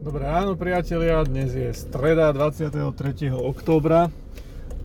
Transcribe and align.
Dobré 0.00 0.24
ráno 0.24 0.56
priatelia, 0.56 1.20
dnes 1.28 1.52
je 1.52 1.76
streda 1.76 2.32
23. 2.32 3.36
októbra. 3.36 4.08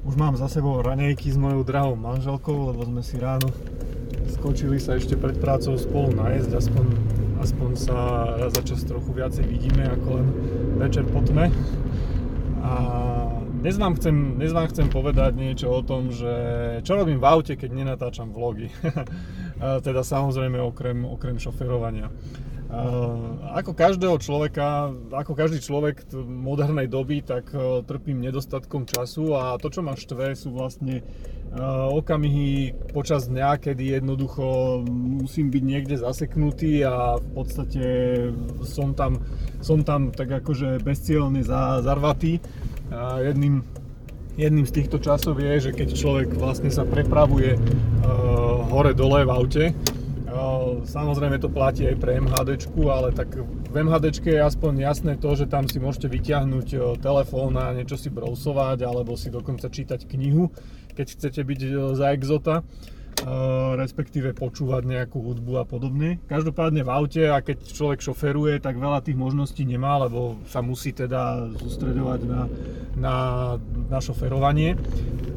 Už 0.04 0.20
mám 0.20 0.36
za 0.36 0.52
sebou 0.52 0.84
ranejky 0.84 1.32
s 1.32 1.40
mojou 1.40 1.64
drahou 1.64 1.96
manželkou, 1.96 2.76
lebo 2.76 2.84
sme 2.84 3.00
si 3.00 3.16
ráno 3.16 3.48
skočili 4.28 4.76
sa 4.76 5.00
ešte 5.00 5.16
pred 5.16 5.40
prácou 5.40 5.80
spolu 5.80 6.12
najesť, 6.20 6.60
aspoň, 6.60 6.86
aspoň 7.40 7.70
sa 7.80 7.98
za 8.52 8.60
čas 8.68 8.84
trochu 8.84 9.16
viacej 9.16 9.48
vidíme 9.48 9.88
ako 9.88 10.20
len 10.20 10.28
večer 10.84 11.08
po 11.08 11.24
tme. 11.24 11.48
A 12.60 12.74
dnes 13.64 13.80
vám, 13.80 13.96
chcem, 13.96 14.36
dnes 14.36 14.52
vám 14.52 14.68
chcem 14.68 14.92
povedať 14.92 15.32
niečo 15.40 15.72
o 15.72 15.80
tom, 15.80 16.12
že 16.12 16.28
čo 16.84 17.00
robím 17.00 17.24
v 17.24 17.28
aute, 17.32 17.56
keď 17.56 17.72
nenatáčam 17.72 18.36
vlogy. 18.36 18.68
teda 19.88 20.04
samozrejme 20.04 20.60
okrem, 20.60 21.08
okrem 21.08 21.40
šoferovania. 21.40 22.12
Ako 23.56 23.72
každého 23.72 24.20
človeka, 24.20 24.92
ako 25.16 25.32
každý 25.32 25.64
človek 25.64 26.12
modernej 26.28 26.92
doby, 26.92 27.24
tak 27.24 27.48
e, 27.56 27.80
trpím 27.88 28.20
nedostatkom 28.20 28.84
času 28.84 29.32
a 29.32 29.56
to, 29.56 29.72
čo 29.72 29.80
ma 29.80 29.96
štve, 29.96 30.36
sú 30.36 30.52
vlastne 30.52 31.00
e, 31.00 31.04
okamihy 31.96 32.76
počas 32.92 33.32
dňa, 33.32 33.64
kedy 33.64 33.96
jednoducho 33.96 34.84
musím 34.92 35.56
byť 35.56 35.64
niekde 35.64 35.96
zaseknutý 35.96 36.84
a 36.84 37.16
v 37.16 37.28
podstate 37.32 37.86
som 38.68 38.92
tam, 38.92 39.24
som 39.64 39.80
tam 39.88 40.12
tak 40.12 40.44
akože 40.44 40.84
bezcielne 40.84 41.48
zarvatý. 41.80 42.44
Jedným, 43.24 43.64
jedným 44.36 44.68
z 44.68 44.76
týchto 44.84 45.00
časov 45.00 45.40
je, 45.40 45.72
že 45.72 45.72
keď 45.72 45.96
človek 45.96 46.30
vlastne 46.36 46.68
sa 46.68 46.84
prepravuje 46.84 47.56
e, 47.56 47.60
hore-dole 48.68 49.24
v 49.24 49.32
aute, 49.32 49.66
Samozrejme 50.86 51.42
to 51.42 51.50
platí 51.50 51.90
aj 51.90 51.98
pre 51.98 52.22
MHD, 52.22 52.70
ale 52.86 53.10
tak 53.12 53.34
v 53.42 53.76
MHD 53.76 54.22
je 54.22 54.40
aspoň 54.40 54.86
jasné 54.86 55.14
to, 55.18 55.34
že 55.34 55.50
tam 55.50 55.66
si 55.66 55.82
môžete 55.82 56.08
vyťahnuť 56.08 57.02
telefón 57.02 57.58
a 57.58 57.74
niečo 57.74 57.98
si 57.98 58.14
brousovať 58.14 58.86
alebo 58.86 59.18
si 59.18 59.34
dokonca 59.34 59.68
čítať 59.68 60.06
knihu, 60.06 60.54
keď 60.94 61.06
chcete 61.18 61.42
byť 61.42 61.60
za 61.98 62.08
exota 62.14 62.62
respektíve 63.80 64.36
počúvať 64.36 64.84
nejakú 64.84 65.24
hudbu 65.24 65.64
a 65.64 65.66
podobne. 65.66 66.20
Každopádne 66.28 66.84
v 66.84 66.92
aute 66.92 67.24
a 67.32 67.40
keď 67.40 67.64
človek 67.64 68.04
šoferuje, 68.04 68.60
tak 68.60 68.76
veľa 68.76 69.00
tých 69.00 69.16
možností 69.16 69.64
nemá, 69.64 70.04
lebo 70.04 70.36
sa 70.52 70.60
musí 70.60 70.92
teda 70.92 71.48
sústredovať 71.56 72.20
na, 72.28 72.42
na, 73.00 73.16
na 73.88 74.00
šoferovanie. 74.04 74.76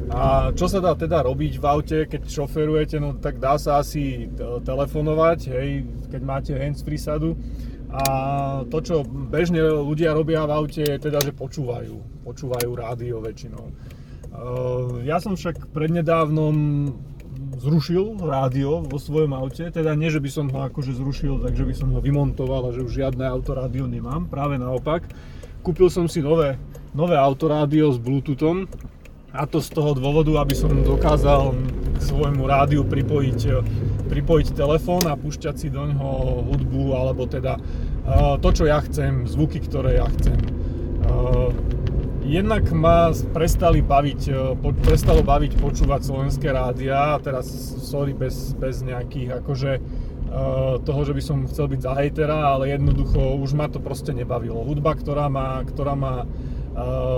A 0.09 0.49
čo 0.57 0.65
sa 0.65 0.81
dá 0.81 0.97
teda 0.97 1.21
robiť 1.21 1.61
v 1.61 1.65
aute, 1.69 1.97
keď 2.09 2.25
šoferujete, 2.25 2.97
no 2.97 3.13
tak 3.21 3.37
dá 3.37 3.61
sa 3.61 3.77
asi 3.77 4.25
telefonovať, 4.65 5.39
hej, 5.53 5.85
keď 6.09 6.21
máte 6.25 6.51
hands-free 6.57 6.97
sadu. 6.97 7.37
A 7.89 8.03
to, 8.69 8.81
čo 8.85 8.95
bežne 9.05 9.61
ľudia 9.61 10.13
robia 10.13 10.45
v 10.45 10.53
aute, 10.53 10.81
je 10.81 10.97
teda, 10.97 11.21
že 11.21 11.33
počúvajú. 11.33 12.25
Počúvajú 12.25 12.69
rádio 12.73 13.21
väčšinou. 13.21 13.69
Ja 15.05 15.17
som 15.17 15.33
však 15.37 15.73
prednedávnom 15.73 16.55
zrušil 17.59 18.21
rádio 18.23 18.85
vo 18.85 18.97
svojom 19.01 19.33
aute, 19.35 19.67
teda 19.73 19.97
nie, 19.97 20.13
že 20.13 20.21
by 20.21 20.29
som 20.31 20.45
ho 20.53 20.69
akože 20.69 20.95
zrušil, 20.95 21.43
takže 21.43 21.65
by 21.65 21.73
som 21.75 21.89
ho 21.91 21.99
vymontoval 21.99 22.69
a 22.69 22.73
že 22.73 22.85
už 22.85 22.93
žiadne 23.03 23.25
autorádio 23.25 23.89
nemám, 23.89 24.29
práve 24.31 24.55
naopak. 24.55 25.05
Kúpil 25.59 25.91
som 25.91 26.07
si 26.07 26.23
nové, 26.23 26.55
nové 26.95 27.19
autorádio 27.19 27.91
s 27.91 27.99
bluetoothom, 27.99 28.69
a 29.33 29.45
to 29.45 29.61
z 29.61 29.69
toho 29.73 29.93
dôvodu, 29.93 30.41
aby 30.41 30.57
som 30.57 30.73
dokázal 30.81 31.53
k 31.97 31.99
svojmu 32.01 32.43
rádiu 32.49 32.81
pripojiť, 32.81 33.39
pripojiť 34.09 34.47
telefón 34.57 35.05
a 35.05 35.13
púšťať 35.13 35.55
si 35.55 35.67
do 35.69 35.85
ňoho 35.85 36.43
hudbu, 36.49 36.97
alebo 36.97 37.29
teda 37.29 37.57
uh, 37.59 38.35
to, 38.41 38.49
čo 38.49 38.63
ja 38.65 38.81
chcem, 38.81 39.29
zvuky, 39.29 39.61
ktoré 39.61 40.01
ja 40.01 40.07
chcem. 40.17 40.39
Uh, 41.05 41.53
jednak 42.25 42.69
ma 42.73 43.13
prestali 43.33 43.81
baviť, 43.81 44.21
prestalo 44.85 45.25
baviť 45.25 45.57
počúvať 45.57 46.01
slovenské 46.05 46.49
rádia, 46.53 47.17
teraz 47.25 47.49
sorry, 47.85 48.13
bez, 48.13 48.53
bez 48.53 48.85
nejakých 48.85 49.41
akože 49.41 49.71
toho, 50.85 51.01
že 51.09 51.17
by 51.17 51.21
som 51.25 51.49
chcel 51.49 51.65
byť 51.73 51.81
za 51.81 51.93
hejtera, 51.97 52.53
ale 52.53 52.69
jednoducho 52.69 53.17
už 53.41 53.57
ma 53.57 53.65
to 53.65 53.81
proste 53.81 54.13
nebavilo. 54.13 54.61
Hudba, 54.61 54.93
ktorá 54.93 55.25
má, 55.25 55.65
ktorá 55.65 55.97
má 55.97 56.29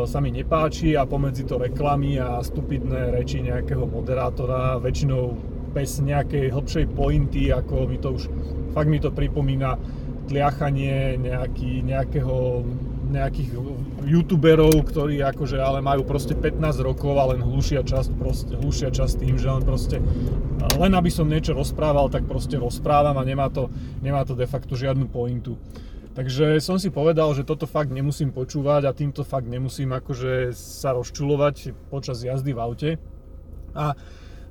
sa 0.06 0.18
mi 0.20 0.34
nepáči 0.34 0.98
a 0.98 1.06
pomedzi 1.06 1.46
to 1.46 1.62
reklamy 1.62 2.18
a 2.18 2.42
stupidné 2.42 3.14
reči 3.14 3.46
nejakého 3.46 3.86
moderátora, 3.86 4.82
väčšinou 4.82 5.36
bez 5.72 6.04
nejakej 6.04 6.52
hlbšej 6.52 6.86
pointy, 6.92 7.54
ako 7.54 7.88
mi 7.88 7.98
to 7.98 8.16
už, 8.20 8.28
fakt 8.76 8.92
mi 8.92 9.00
to 9.00 9.14
pripomína 9.14 9.80
tliachanie 10.28 11.16
nejaký, 11.20 11.84
nejakého, 11.84 12.64
nejakých 13.12 13.50
youtuberov, 14.08 14.72
ktorí 14.88 15.24
akože 15.24 15.60
ale 15.60 15.80
majú 15.84 16.04
proste 16.04 16.36
15 16.36 16.60
rokov 16.84 17.16
a 17.20 17.36
len 17.36 17.44
hlušia 17.44 17.84
časť, 17.84 18.10
proste, 18.20 18.54
hlušia 18.56 18.92
časť 18.92 19.24
tým, 19.24 19.36
že 19.40 19.48
len 19.48 19.64
proste 19.64 20.00
len 20.78 20.94
aby 20.94 21.10
som 21.10 21.26
niečo 21.26 21.58
rozprával, 21.58 22.12
tak 22.14 22.30
proste 22.30 22.58
rozprávam 22.60 23.18
a 23.18 23.24
nemá 23.26 23.50
to, 23.50 23.68
nemá 24.06 24.22
to 24.22 24.38
de 24.38 24.46
facto 24.46 24.78
žiadnu 24.78 25.10
pointu. 25.10 25.58
Takže 26.12 26.60
som 26.60 26.76
si 26.76 26.92
povedal, 26.92 27.32
že 27.32 27.48
toto 27.48 27.64
fakt 27.64 27.88
nemusím 27.88 28.36
počúvať 28.36 28.84
a 28.84 28.92
týmto 28.92 29.24
fakt 29.24 29.48
nemusím 29.48 29.96
akože 29.96 30.52
sa 30.52 30.92
rozčulovať 30.92 31.72
počas 31.88 32.20
jazdy 32.20 32.52
v 32.52 32.60
aute. 32.60 32.90
A, 33.72 33.96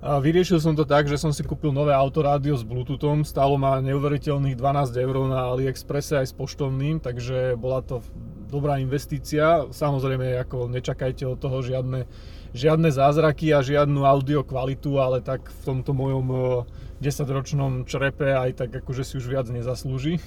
vyriešil 0.00 0.56
som 0.56 0.72
to 0.72 0.88
tak, 0.88 1.04
že 1.04 1.20
som 1.20 1.28
si 1.36 1.44
kúpil 1.44 1.76
nové 1.76 1.92
autorádio 1.92 2.56
s 2.56 2.64
bluetoothom, 2.64 3.28
stálo 3.28 3.60
ma 3.60 3.84
neuveriteľných 3.84 4.56
12 4.56 4.96
eur 5.04 5.16
na 5.28 5.52
AliExpresse 5.52 6.16
aj 6.24 6.32
s 6.32 6.34
poštovným, 6.34 7.04
takže 7.04 7.60
bola 7.60 7.84
to 7.84 8.00
dobrá 8.48 8.80
investícia. 8.80 9.68
Samozrejme, 9.68 10.40
ako 10.40 10.72
nečakajte 10.72 11.28
od 11.28 11.36
toho 11.36 11.60
žiadne, 11.60 12.08
žiadne 12.56 12.88
zázraky 12.88 13.52
a 13.52 13.60
žiadnu 13.60 14.08
audio 14.08 14.40
kvalitu, 14.40 14.96
ale 14.96 15.20
tak 15.20 15.52
v 15.52 15.60
tomto 15.68 15.92
mojom 15.92 16.26
10-ročnom 17.04 17.84
črepe 17.84 18.32
aj 18.32 18.64
tak 18.64 18.72
akože 18.80 19.04
si 19.04 19.20
už 19.20 19.28
viac 19.28 19.46
nezaslúži. 19.52 20.16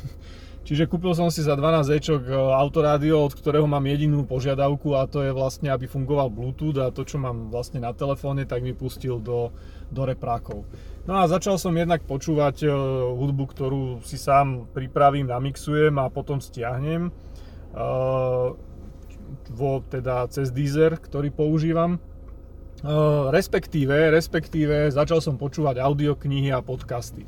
Čiže 0.64 0.88
kúpil 0.88 1.12
som 1.12 1.28
si 1.28 1.44
za 1.44 1.60
12 1.60 1.92
ečok 2.00 2.22
e, 2.24 2.32
autorádio, 2.36 3.20
od 3.20 3.36
ktorého 3.36 3.68
mám 3.68 3.84
jedinú 3.84 4.24
požiadavku 4.24 4.96
a 4.96 5.04
to 5.12 5.20
je 5.20 5.36
vlastne, 5.36 5.68
aby 5.68 5.92
fungoval 5.92 6.32
Bluetooth 6.32 6.80
a 6.80 6.88
to, 6.88 7.04
čo 7.04 7.20
mám 7.20 7.52
vlastne 7.52 7.84
na 7.84 7.92
telefóne, 7.92 8.48
tak 8.48 8.64
mi 8.64 8.72
pustil 8.72 9.20
do, 9.20 9.52
do 9.92 10.02
reprákov. 10.08 10.64
No 11.04 11.20
a 11.20 11.28
začal 11.28 11.60
som 11.60 11.76
jednak 11.76 12.08
počúvať 12.08 12.64
e, 12.64 12.68
hudbu, 13.12 13.44
ktorú 13.52 13.84
si 14.08 14.16
sám 14.16 14.72
pripravím, 14.72 15.28
namixujem 15.28 16.00
a 16.00 16.08
potom 16.08 16.40
stiahnem. 16.40 17.12
Uh, 17.74 18.54
vo, 19.50 19.82
teda 19.90 20.30
cez 20.30 20.54
Deezer, 20.54 20.96
ktorý 21.02 21.34
používam. 21.34 22.00
Respektíve, 23.32 24.12
respektíve 24.12 24.92
začal 24.92 25.24
som 25.24 25.40
počúvať 25.40 25.80
audioknihy 25.80 26.52
a 26.52 26.60
podcasty. 26.60 27.24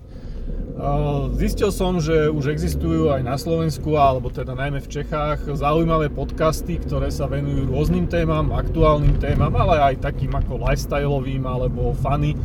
Zistil 1.39 1.71
som, 1.71 2.03
že 2.03 2.27
už 2.27 2.51
existujú 2.51 3.07
aj 3.07 3.23
na 3.23 3.39
Slovensku, 3.39 3.95
alebo 3.95 4.27
teda 4.27 4.59
najmä 4.59 4.83
v 4.83 4.91
Čechách, 4.91 5.47
zaujímavé 5.55 6.11
podcasty, 6.11 6.75
ktoré 6.83 7.07
sa 7.15 7.31
venujú 7.31 7.71
rôznym 7.71 8.11
témam, 8.11 8.51
aktuálnym 8.51 9.15
témam, 9.23 9.55
ale 9.55 9.95
aj 9.95 10.03
takým 10.03 10.35
ako 10.35 10.59
lifestyleovým 10.59 11.47
alebo 11.47 11.95
funny 11.95 12.35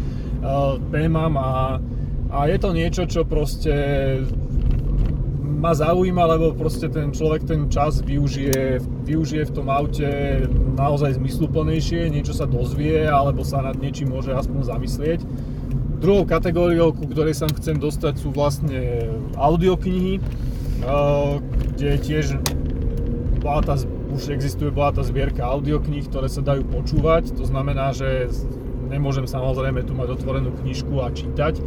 témam 0.95 1.35
a, 1.35 1.83
a 2.31 2.39
je 2.47 2.59
to 2.63 2.71
niečo, 2.71 3.03
čo 3.11 3.27
proste 3.27 3.75
ma 5.43 5.75
zaujíma, 5.75 6.25
lebo 6.31 6.55
proste 6.55 6.87
ten 6.87 7.11
človek 7.11 7.51
ten 7.51 7.67
čas 7.67 7.99
využije, 8.01 8.79
využije 9.11 9.43
v 9.51 9.55
tom 9.59 9.67
aute 9.69 10.09
naozaj 10.79 11.19
zmysluplnejšie, 11.19 12.15
niečo 12.15 12.33
sa 12.33 12.47
dozvie 12.47 13.11
alebo 13.11 13.43
sa 13.43 13.59
nad 13.59 13.75
niečím 13.75 14.15
môže 14.15 14.31
aspoň 14.31 14.71
zamyslieť. 14.71 15.21
Druhou 16.01 16.25
kategóriou, 16.25 16.97
ku 16.97 17.05
ktorej 17.05 17.37
sa 17.37 17.45
chcem 17.53 17.77
dostať, 17.77 18.25
sú 18.25 18.33
vlastne 18.33 19.05
audioknihy, 19.37 20.17
eh, 20.17 21.33
kde 21.77 21.91
tiež 22.01 22.41
tá, 23.41 23.75
už 24.09 24.33
existuje 24.33 24.73
tá 24.73 25.03
zbierka 25.05 25.45
audiokníh, 25.45 26.09
ktoré 26.09 26.33
sa 26.33 26.41
dajú 26.41 26.65
počúvať. 26.73 27.37
To 27.37 27.45
znamená, 27.45 27.93
že 27.93 28.33
nemôžem 28.89 29.29
samozrejme 29.29 29.85
tu 29.85 29.93
mať 29.93 30.17
otvorenú 30.17 30.57
knižku 30.57 31.05
a 31.05 31.13
čítať, 31.13 31.61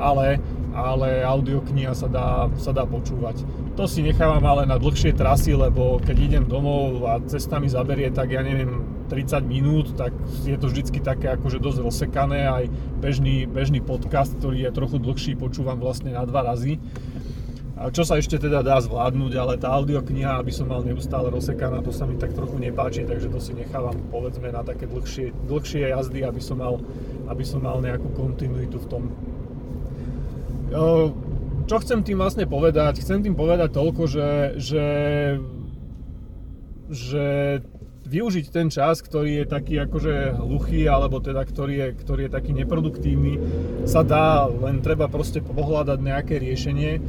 ale, 0.00 0.40
ale 0.72 1.20
audiokniha 1.20 1.92
sa 1.92 2.08
dá, 2.08 2.48
sa 2.56 2.72
dá 2.72 2.88
počúvať. 2.88 3.44
To 3.76 3.84
si 3.84 4.00
nechávam 4.00 4.42
ale 4.48 4.64
na 4.64 4.80
dlhšie 4.80 5.12
trasy, 5.12 5.52
lebo 5.52 6.00
keď 6.00 6.16
idem 6.18 6.44
domov 6.48 7.04
a 7.04 7.20
cesta 7.28 7.60
mi 7.60 7.68
zaberie, 7.68 8.08
tak 8.10 8.32
ja 8.32 8.40
neviem, 8.40 8.93
30 9.14 9.46
minút, 9.46 9.94
tak 9.94 10.10
je 10.42 10.58
to 10.58 10.66
vždycky 10.66 10.98
také 10.98 11.30
akože 11.38 11.62
dosť 11.62 11.78
rozsekané, 11.86 12.50
aj 12.50 12.64
bežný, 12.98 13.46
bežný 13.46 13.78
podcast, 13.78 14.34
ktorý 14.42 14.66
je 14.66 14.70
trochu 14.74 14.98
dlhší, 14.98 15.32
počúvam 15.38 15.78
vlastne 15.78 16.10
na 16.10 16.26
dva 16.26 16.42
razy. 16.42 16.82
A 17.78 17.90
čo 17.94 18.02
sa 18.02 18.18
ešte 18.18 18.38
teda 18.42 18.62
dá 18.66 18.78
zvládnuť, 18.82 19.32
ale 19.38 19.54
tá 19.58 19.70
audiokniha, 19.78 20.38
aby 20.42 20.50
som 20.50 20.66
mal 20.66 20.82
neustále 20.82 21.30
rozsekaná, 21.30 21.78
to 21.82 21.94
sa 21.94 22.10
mi 22.10 22.18
tak 22.18 22.34
trochu 22.34 22.58
nepáči, 22.58 23.06
takže 23.06 23.30
to 23.30 23.38
si 23.38 23.54
nechávam 23.54 23.94
povedzme 24.10 24.50
na 24.50 24.66
také 24.66 24.90
dlhšie, 24.90 25.30
dlhšie 25.46 25.94
jazdy, 25.94 26.26
aby 26.26 26.42
som 26.42 26.58
mal, 26.58 26.82
aby 27.30 27.44
som 27.46 27.62
mal 27.62 27.78
nejakú 27.78 28.10
kontinuitu 28.18 28.82
v 28.82 28.86
tom. 28.90 29.02
Čo 31.70 31.76
chcem 31.82 32.02
tým 32.02 32.18
vlastne 32.18 32.50
povedať? 32.50 32.98
Chcem 32.98 33.22
tým 33.22 33.38
povedať 33.38 33.70
toľko, 33.70 34.02
že, 34.10 34.28
že 34.58 34.84
že 36.90 37.58
využiť 38.14 38.46
ten 38.54 38.70
čas, 38.70 39.02
ktorý 39.02 39.42
je 39.42 39.44
taký 39.50 39.74
akože 39.82 40.38
hluchý, 40.38 40.86
alebo 40.86 41.18
teda 41.18 41.42
ktorý 41.42 41.74
je, 41.74 41.88
ktorý 41.98 42.20
je 42.26 42.32
taký 42.32 42.52
neproduktívny, 42.54 43.34
sa 43.90 44.06
dá, 44.06 44.46
len 44.46 44.78
treba 44.78 45.10
proste 45.10 45.42
pohľadať 45.42 45.98
nejaké 45.98 46.38
riešenie. 46.38 47.02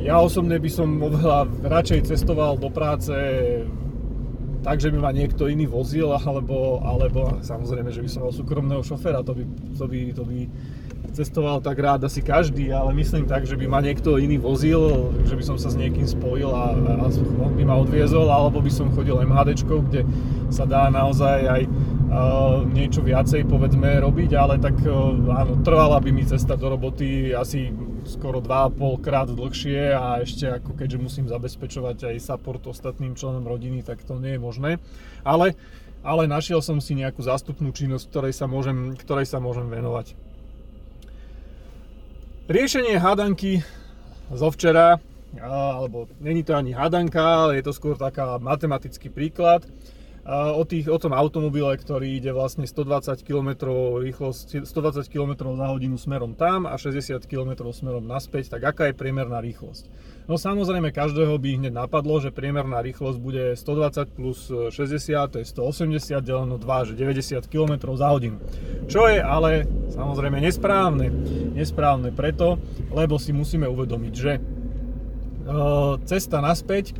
Ja 0.00 0.24
osobne 0.24 0.56
by 0.56 0.70
som 0.72 0.96
oveľa 0.96 1.50
radšej 1.60 2.08
cestoval 2.08 2.56
do 2.56 2.72
práce 2.72 3.12
tak, 4.66 4.82
že 4.82 4.90
by 4.90 4.98
ma 4.98 5.14
niekto 5.14 5.46
iný 5.46 5.70
vozil, 5.70 6.10
alebo, 6.10 6.82
alebo 6.82 7.38
samozrejme, 7.38 7.94
že 7.94 8.02
by 8.02 8.08
som 8.10 8.26
mal 8.26 8.34
súkromného 8.34 8.82
šoféra, 8.82 9.22
to 9.22 9.38
by, 9.38 9.46
to 9.78 9.84
by, 9.86 10.00
to 10.10 10.22
by 10.26 10.38
cestoval 11.14 11.62
tak 11.62 11.78
rád 11.78 12.02
asi 12.02 12.18
každý, 12.18 12.74
ale 12.74 12.90
myslím 12.98 13.30
tak, 13.30 13.46
že 13.46 13.54
by 13.54 13.70
ma 13.70 13.78
niekto 13.78 14.18
iný 14.18 14.42
vozil, 14.42 15.14
že 15.22 15.38
by 15.38 15.44
som 15.46 15.54
sa 15.54 15.70
s 15.70 15.78
niekým 15.78 16.02
spojil 16.02 16.50
a, 16.50 16.74
a 16.74 17.06
on 17.46 17.54
by 17.54 17.62
ma 17.62 17.78
odviezol, 17.78 18.26
alebo 18.26 18.58
by 18.58 18.72
som 18.74 18.90
chodil 18.90 19.14
MHD, 19.22 19.62
kde 19.62 20.02
sa 20.50 20.66
dá 20.66 20.90
naozaj 20.90 21.46
aj 21.46 21.62
niečo 22.72 23.00
viacej 23.02 23.44
povedzme 23.48 24.00
robiť, 24.00 24.30
ale 24.36 24.56
tak 24.56 24.78
uh, 24.84 25.16
áno, 25.32 25.60
trvala 25.60 26.00
by 26.00 26.10
mi 26.12 26.24
cesta 26.24 26.56
do 26.56 26.72
roboty 26.72 27.32
asi 27.32 27.72
skoro 28.06 28.38
2,5 28.38 29.04
krát 29.04 29.28
dlhšie 29.28 29.92
a 29.92 30.22
ešte 30.22 30.48
ako 30.60 30.78
keďže 30.78 30.98
musím 31.02 31.26
zabezpečovať 31.26 32.14
aj 32.14 32.16
support 32.22 32.62
ostatným 32.64 33.18
členom 33.18 33.42
rodiny, 33.42 33.82
tak 33.82 34.00
to 34.06 34.16
nie 34.16 34.38
je 34.38 34.40
možné. 34.40 34.70
Ale, 35.26 35.58
ale 36.06 36.30
našiel 36.30 36.62
som 36.62 36.78
si 36.78 36.94
nejakú 36.94 37.20
zástupnú 37.20 37.74
činnosť, 37.74 38.04
ktorej 38.08 38.32
sa 38.36 38.46
môžem, 38.46 38.94
ktorej 38.94 39.26
sa 39.26 39.42
môžem 39.42 39.66
venovať. 39.66 40.14
Riešenie 42.46 43.02
hádanky 43.02 43.66
zo 44.30 44.48
včera, 44.54 45.02
alebo 45.42 46.06
není 46.22 46.46
to 46.46 46.54
ani 46.54 46.70
hádanka, 46.70 47.50
ale 47.50 47.58
je 47.58 47.66
to 47.66 47.74
skôr 47.74 47.98
taká 47.98 48.38
matematický 48.38 49.10
príklad 49.10 49.66
o, 50.26 50.62
tých, 50.66 50.90
o 50.90 50.98
tom 50.98 51.14
automobile, 51.14 51.78
ktorý 51.78 52.18
ide 52.18 52.34
vlastne 52.34 52.66
120 52.66 53.22
km 53.22 53.70
rýchlosť, 54.02 54.66
120 54.66 55.06
km 55.06 55.54
za 55.54 55.66
hodinu 55.70 55.94
smerom 55.94 56.34
tam 56.34 56.66
a 56.66 56.74
60 56.74 57.22
km 57.30 57.70
smerom 57.70 58.02
naspäť, 58.02 58.58
tak 58.58 58.74
aká 58.74 58.90
je 58.90 58.94
priemerná 58.98 59.38
rýchlosť? 59.38 59.86
No 60.26 60.34
samozrejme, 60.34 60.90
každého 60.90 61.38
by 61.38 61.62
hneď 61.62 61.72
napadlo, 61.72 62.18
že 62.18 62.34
priemerná 62.34 62.82
rýchlosť 62.82 63.18
bude 63.22 63.54
120 63.54 64.18
plus 64.18 64.50
60, 64.74 65.14
to 65.30 65.36
je 65.38 65.46
180 65.46 66.18
deleno 66.26 66.58
2, 66.58 66.90
že 66.90 66.92
90 66.98 67.46
km 67.46 67.94
za 67.94 68.10
hodinu. 68.10 68.42
Čo 68.90 69.06
je 69.06 69.22
ale 69.22 69.70
samozrejme 69.94 70.42
nesprávne. 70.42 71.14
Nesprávne 71.54 72.10
preto, 72.10 72.58
lebo 72.90 73.22
si 73.22 73.30
musíme 73.30 73.70
uvedomiť, 73.70 74.12
že 74.18 74.32
e, 74.34 74.40
cesta 76.10 76.42
naspäť 76.42 76.98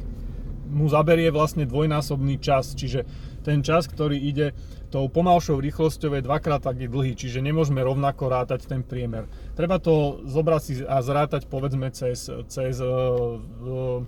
mu 0.66 0.90
zaberie 0.90 1.30
vlastne 1.30 1.64
dvojnásobný 1.64 2.42
čas, 2.42 2.74
čiže 2.74 3.06
ten 3.46 3.62
čas, 3.62 3.86
ktorý 3.86 4.18
ide 4.18 4.52
tou 4.90 5.06
pomalšou 5.06 5.62
rýchlosťou 5.62 6.18
je 6.18 6.26
dvakrát 6.26 6.62
taký 6.62 6.90
dlhý, 6.90 7.14
čiže 7.14 7.42
nemôžeme 7.42 7.82
rovnako 7.82 8.30
rátať 8.30 8.66
ten 8.66 8.82
priemer. 8.82 9.30
Treba 9.54 9.78
to 9.78 10.22
zobrať 10.26 10.62
si 10.62 10.72
a 10.82 10.98
zrátať 11.02 11.46
povedzme 11.46 11.90
cez, 11.90 12.30
cez 12.50 12.74
uh, 12.82 14.02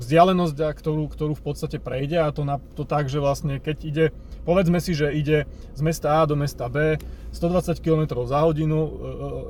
vzdialenosť, 0.00 0.56
ktorú, 0.56 1.04
ktorú 1.12 1.32
v 1.36 1.44
podstate 1.44 1.76
prejde 1.76 2.18
a 2.18 2.32
to, 2.32 2.48
na, 2.48 2.56
to 2.74 2.88
tak, 2.88 3.12
že 3.12 3.20
vlastne 3.20 3.60
keď 3.60 3.76
ide, 3.84 4.04
povedzme 4.48 4.80
si, 4.80 4.96
že 4.96 5.12
ide 5.12 5.44
z 5.76 5.80
mesta 5.84 6.18
A 6.18 6.26
do 6.26 6.34
mesta 6.34 6.72
B 6.72 6.96
120 7.30 7.78
km 7.78 8.26
za 8.26 8.42
hodinu 8.42 8.78
uh, 8.80 8.90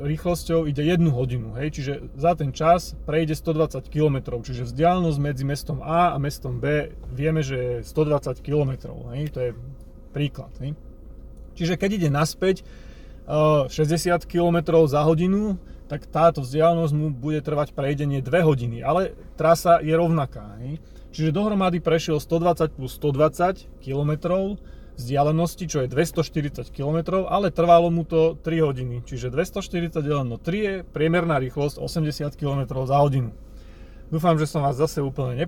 rýchlosťou 0.04 0.68
ide 0.68 0.84
1 0.84 1.00
hodinu, 1.08 1.56
hej, 1.56 1.80
čiže 1.80 1.92
za 2.18 2.36
ten 2.36 2.52
čas 2.52 2.98
prejde 3.08 3.32
120 3.32 3.88
km, 3.88 4.42
čiže 4.44 4.68
vzdialenosť 4.68 5.18
medzi 5.22 5.44
mestom 5.48 5.80
A 5.80 6.12
a 6.12 6.20
mestom 6.20 6.60
B 6.60 6.92
vieme, 7.08 7.40
že 7.40 7.56
je 7.56 7.88
120 7.88 8.44
km, 8.44 8.92
hej, 9.16 9.32
to 9.32 9.40
je 9.40 9.50
Príklad. 10.10 10.50
Hej? 10.58 10.74
Čiže 11.54 11.74
keď 11.78 11.90
ide 12.02 12.08
naspäť 12.10 12.66
60 13.30 13.70
eh, 13.70 14.18
km 14.26 14.58
za 14.90 15.06
hodinu, 15.06 15.54
tak 15.90 16.06
táto 16.06 16.46
vzdialenosť 16.46 16.94
mu 16.94 17.10
bude 17.10 17.42
trvať 17.42 17.74
prejdenie 17.74 18.22
2 18.22 18.30
hodiny, 18.46 18.78
ale 18.78 19.18
trasa 19.34 19.82
je 19.82 19.90
rovnaká. 19.90 20.54
Hej? 20.62 20.78
Čiže 21.10 21.34
dohromady 21.34 21.82
prešiel 21.82 22.22
120 22.22 22.78
plus 22.78 22.94
120 22.94 23.82
km 23.82 24.12
vzdialenosti, 24.94 25.64
čo 25.66 25.82
je 25.82 25.90
240 25.90 26.70
km, 26.70 27.26
ale 27.26 27.50
trvalo 27.50 27.90
mu 27.90 28.06
to 28.06 28.38
3 28.38 28.62
hodiny. 28.62 29.02
Čiže 29.02 29.34
240 29.34 29.98
deleno 29.98 30.38
3 30.38 30.46
je 30.62 30.74
priemerná 30.86 31.42
rýchlosť 31.42 31.82
80 31.82 32.38
km 32.38 32.86
za 32.86 33.02
hodinu. 33.02 33.34
Dúfam, 34.14 34.38
že 34.38 34.46
som 34.46 34.62
vás 34.62 34.78
zase 34.78 35.02
úplne 35.02 35.38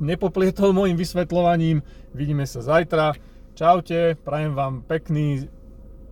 nepoplietol 0.00 0.72
môjim 0.72 0.96
vysvetľovaním. 0.96 1.84
Vidíme 2.16 2.48
sa 2.48 2.64
zajtra. 2.64 3.16
Čaute, 3.52 4.16
prajem 4.20 4.56
vám 4.56 4.80
pekný, 4.84 5.48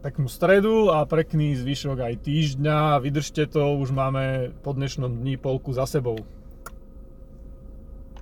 peknú 0.02 0.26
stredu 0.26 0.90
a 0.90 1.06
pekný 1.06 1.54
zvyšok 1.54 1.98
aj 2.02 2.14
týždňa. 2.26 2.98
Vydržte 2.98 3.46
to, 3.46 3.78
už 3.78 3.94
máme 3.94 4.50
po 4.66 4.74
dnešnom 4.74 5.22
dni 5.22 5.38
polku 5.38 5.70
za 5.70 5.86
sebou. 5.86 6.18